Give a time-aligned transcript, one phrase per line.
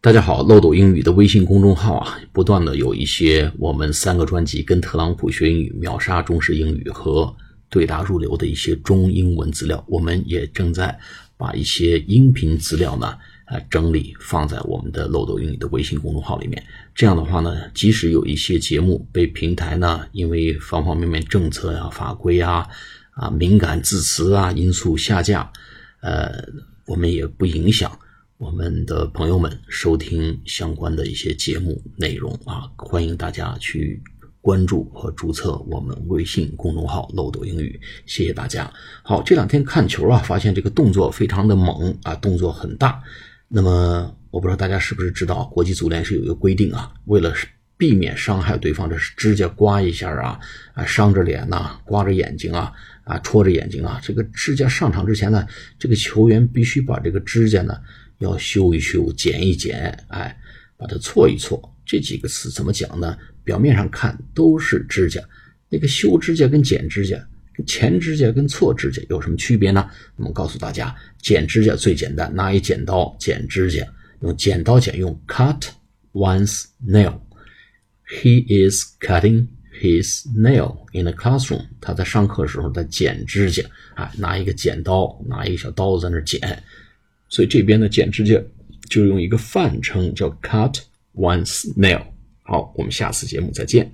[0.00, 7.34] 大家好，漏斗英语的微信公众号啊，不断的有一些我们三个专辑《跟特朗普学英语》、秒杀中式英语和
[7.68, 10.96] 对答入流的一些中英文资料，我们也正在
[11.36, 13.08] 把一些音频资料呢，
[13.46, 16.62] 啊整理放在我们的漏斗英语的微信公众号里面。
[16.94, 22.64] 这样的话呢，即使有一些节目被平台呢，因为方方面面政策呀、法规啊、
[23.10, 25.50] 啊敏感字词啊因素下架，
[26.02, 26.32] 呃，
[26.86, 27.90] 我们也不影响。
[28.38, 34.00] 我们的朋友们收听相关的一些节目内容啊，欢迎大家去
[34.40, 38.72] 关注和注册我们微信公众号“漏斗英语”，谢谢大家。
[39.02, 43.02] 好，这两天看球啊，发现这个动作非常的猛啊，动作很大。
[43.48, 47.34] 那么我不知道大家是不是知道，国际足联是有一个规定啊，为了
[47.78, 50.38] 避免伤害对方，这是指甲刮一下啊，
[50.74, 52.70] 啊伤着脸呐，刮着眼睛啊，
[53.04, 55.46] 啊戳着眼睛啊，这个指甲上场之前呢，
[55.78, 57.80] 这个球员必须把这个指甲呢。
[58.18, 60.36] 要修一修，剪一剪，哎，
[60.76, 61.72] 把它搓一搓。
[61.86, 63.16] 这几个词怎么讲呢？
[63.44, 65.20] 表面上看都是指甲，
[65.68, 67.16] 那个修指甲跟剪指甲，
[67.64, 69.88] 前指甲跟错指甲有什么区别呢？
[70.16, 70.92] 我们告诉大家，
[71.22, 73.86] 剪指甲最简单，拿一剪刀剪指甲，
[74.22, 75.68] 用剪刀剪，用 cut
[76.12, 77.20] one's nail。
[78.10, 79.48] He is cutting
[79.80, 81.66] his nail in the classroom。
[81.80, 83.62] 他在上课的时候在剪指甲，
[83.94, 86.62] 啊，拿一个剪刀，拿一个小刀子在那剪。
[87.28, 88.42] 所以这边的剪指甲
[88.88, 90.80] 就用一个泛称叫 cut
[91.14, 92.02] one's nail。
[92.42, 93.92] 好，我们下次节目再见。